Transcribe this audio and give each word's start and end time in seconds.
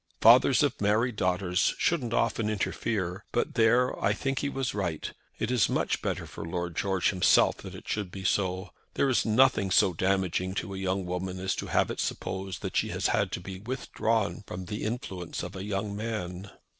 "Fathers 0.19 0.63
of 0.63 0.81
married 0.81 1.15
daughters 1.15 1.75
shouldn't 1.77 2.11
often 2.11 2.49
interfere, 2.49 3.23
but 3.31 3.53
there 3.53 4.03
I 4.03 4.13
think 4.13 4.39
he 4.39 4.49
was 4.49 4.73
right. 4.73 5.13
It 5.37 5.51
is 5.51 5.69
much 5.69 6.01
better 6.01 6.25
for 6.25 6.43
Lord 6.43 6.75
George 6.75 7.11
himself 7.11 7.57
that 7.57 7.75
it 7.75 7.87
should 7.87 8.09
be 8.09 8.23
so. 8.23 8.71
There 8.95 9.09
is 9.09 9.27
nothing 9.27 9.69
so 9.69 9.93
damaging 9.93 10.55
to 10.55 10.73
a 10.73 10.77
young 10.79 11.05
woman 11.05 11.39
as 11.39 11.53
to 11.57 11.67
have 11.67 11.91
it 11.91 11.99
supposed 11.99 12.65
she 12.75 12.89
has 12.89 13.09
had 13.09 13.31
to 13.33 13.39
be 13.39 13.59
withdrawn 13.59 14.43
from 14.47 14.65
the 14.65 14.85
influence 14.85 15.43
of 15.43 15.55
a 15.55 15.63
young 15.65 15.95
man." 15.95 16.49